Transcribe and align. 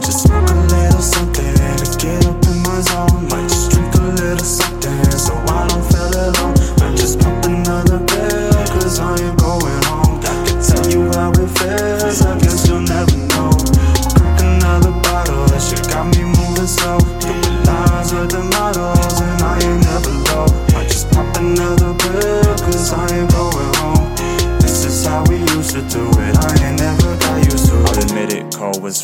Just 0.00 0.24
smoke 0.24 0.50
a 0.50 0.54
little 0.54 1.00
something 1.00 1.54
to 1.54 1.98
get 2.02 2.26
up 2.26 2.42
in 2.46 2.58
my 2.62 2.80
zone. 2.80 3.28
Might 3.30 3.48
just 3.48 3.70
drink 3.70 3.94
a 3.94 4.02
little 4.18 4.44
something 4.44 5.04
so 5.12 5.34
I 5.46 5.68
don't 5.68 5.84
feel 5.86 6.10
alone. 6.10 6.54
Just 6.96 7.20
pop 7.20 7.44
another 7.44 8.00
I 8.98 9.14
ain't 9.22 9.38
going 9.38 9.82
home. 9.86 10.18
I 10.18 10.62
tell 10.66 10.90
you 10.90 11.06
how 11.14 11.30
it 11.30 11.50
feels, 11.58 12.22
I 12.22 12.38
guess 12.40 12.66
you'll 12.66 12.80
never 12.80 13.16
know. 13.30 13.54
Crack 14.18 14.40
another 14.42 14.90
got 15.88 16.10
me 16.10 16.24
moving 16.24 16.66
slow. 16.66 16.98
Lines 17.62 18.10
the 18.26 18.42
models, 18.50 19.20
and 19.20 19.42
I 19.42 19.58
ain't 19.62 19.84
low. 20.26 20.46
Just 20.88 21.08
pop 21.12 21.36
another 21.36 21.94
I 22.92 23.33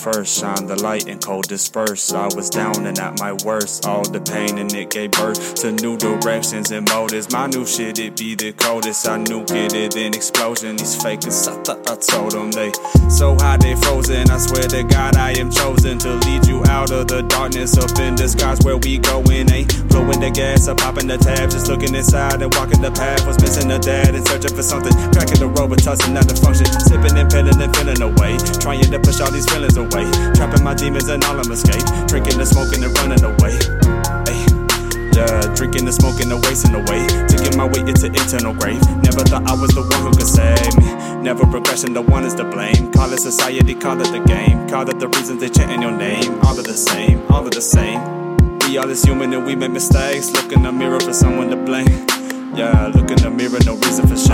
first. 0.00 0.40
Shine 0.40 0.66
the 0.66 0.76
light 0.76 1.06
and 1.08 1.22
cold 1.22 1.48
disperse. 1.48 2.12
I 2.12 2.28
was 2.34 2.48
down 2.48 2.86
and 2.86 2.98
at 2.98 3.20
my 3.20 3.32
worst. 3.44 3.86
All 3.86 4.02
the 4.02 4.20
pain 4.20 4.58
and 4.58 4.72
it 4.72 4.90
gave 4.90 5.10
birth 5.12 5.54
to 5.56 5.72
new 5.72 5.96
directions 5.96 6.70
and 6.70 6.88
motives. 6.88 7.30
My 7.30 7.46
new 7.46 7.66
shit, 7.66 7.98
it 7.98 8.16
be 8.16 8.34
the 8.34 8.52
coldest. 8.52 9.06
I 9.06 9.18
nuke 9.18 9.50
it, 9.52 9.74
it 9.74 9.92
then 9.92 10.14
explosion. 10.14 10.76
These 10.76 11.02
fakers, 11.02 11.46
I 11.46 11.54
thought 11.62 11.90
I 11.90 11.96
told 11.96 12.32
them 12.32 12.50
they 12.52 12.72
so 13.08 13.34
high 13.36 13.58
they 13.58 13.74
frozen. 13.76 14.30
I 14.30 14.38
swear 14.38 14.66
to 14.68 14.82
God, 14.84 15.16
I 15.16 15.32
am 15.38 15.50
chosen 15.50 15.98
to 15.98 16.20
you 16.26 16.29
out 16.90 17.00
of 17.00 17.08
the 17.08 17.22
darkness. 17.22 17.76
Up 17.78 17.98
in 17.98 18.14
the 18.16 18.28
skies 18.28 18.58
where 18.64 18.76
we 18.76 18.98
going, 18.98 19.50
eh? 19.50 19.62
ain't 19.62 19.88
blowing 19.88 20.20
the 20.20 20.30
gas 20.30 20.68
up, 20.68 20.78
popping 20.78 21.06
the 21.06 21.16
tab, 21.16 21.50
just 21.50 21.68
looking 21.68 21.94
inside 21.94 22.42
and 22.42 22.52
walking 22.54 22.82
the 22.82 22.90
path. 22.90 23.26
Was 23.26 23.40
missing 23.40 23.70
a 23.70 23.78
dad 23.78 24.14
and 24.14 24.26
searching 24.26 24.54
for 24.54 24.62
something. 24.62 24.92
Cracking 25.12 25.40
the 25.40 25.48
road, 25.48 25.70
but 25.70 25.82
tossing 25.82 26.16
out 26.16 26.26
the 26.26 26.36
function. 26.36 26.66
Sipping 26.66 27.16
and 27.16 27.30
penning 27.30 27.60
and 27.60 27.74
feeling 27.76 28.02
away. 28.02 28.36
Trying 28.58 28.90
to 28.90 28.98
push 28.98 29.20
all 29.20 29.30
these 29.30 29.46
feelings 29.46 29.76
away. 29.76 30.10
Trapping 30.34 30.64
my 30.64 30.74
demons 30.74 31.08
and 31.08 31.22
all 31.24 31.36
them 31.36 31.50
escape. 31.52 31.84
Drinking 32.08 32.38
and 32.38 32.48
smoking 32.48 32.82
and 32.82 32.92
running 32.98 33.22
away. 33.22 34.09
Drinking 35.56 35.84
and 35.84 35.94
smoking 35.94 36.30
and 36.32 36.42
wasting 36.44 36.74
away. 36.74 37.06
Taking 37.28 37.56
my 37.56 37.66
way 37.66 37.80
into 37.80 38.06
eternal 38.06 38.54
grave. 38.54 38.80
Never 39.02 39.20
thought 39.24 39.44
I 39.46 39.54
was 39.54 39.70
the 39.74 39.82
one 39.82 40.00
who 40.02 40.10
could 40.16 40.26
save 40.26 40.76
me. 40.78 41.22
Never 41.22 41.44
progression, 41.46 41.92
the 41.92 42.00
one 42.02 42.24
is 42.24 42.34
to 42.34 42.44
blame. 42.44 42.90
Call 42.92 43.12
it 43.12 43.20
society, 43.20 43.74
call 43.74 44.00
it 44.00 44.10
the 44.10 44.20
game. 44.20 44.68
Call 44.68 44.88
it 44.88 44.98
the 44.98 45.08
reasons 45.08 45.40
they 45.40 45.48
chanting 45.48 45.82
your 45.82 45.92
name. 45.92 46.40
All 46.46 46.58
of 46.58 46.64
the 46.64 46.74
same, 46.74 47.20
all 47.30 47.44
of 47.44 47.52
the 47.52 47.60
same. 47.60 48.00
We 48.60 48.78
all 48.78 48.88
is 48.88 49.02
human 49.02 49.32
and 49.34 49.44
we 49.44 49.54
make 49.56 49.72
mistakes. 49.72 50.30
Look 50.32 50.52
in 50.52 50.62
the 50.62 50.72
mirror 50.72 51.00
for 51.00 51.12
someone 51.12 51.50
to 51.50 51.56
blame. 51.56 52.06
Yeah, 52.54 52.86
look 52.94 53.10
in 53.10 53.18
the 53.18 53.30
mirror, 53.30 53.58
no 53.66 53.74
reason 53.76 54.06
for 54.08 54.16
shame. 54.16 54.29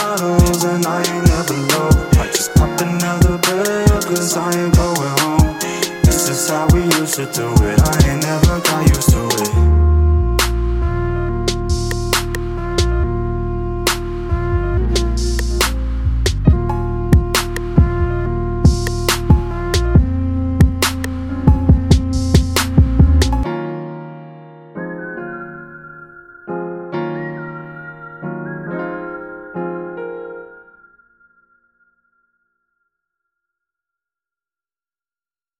bottles 0.00 0.64
and 0.64 0.86
I 0.86 0.98
ain't 1.12 1.26
never 1.28 1.54
low. 1.72 1.90
I 2.22 2.26
just 2.26 2.54
pop 2.54 2.80
another 2.80 3.36
pill 3.38 4.00
cause 4.08 4.36
I 4.36 4.48
ain't 4.58 4.74
going 4.74 5.14
home. 5.20 5.58
This 6.04 6.28
is 6.28 6.48
how 6.48 6.66
we 6.72 6.82
used 6.98 7.14
to 7.14 7.26
do 7.26 7.48
it. 7.68 7.78
I 7.92 7.96
ain't 8.08 8.22
never 8.22 8.60
got 8.60 8.88
used 8.88 9.10
to 9.10 9.22
it. 9.44 9.79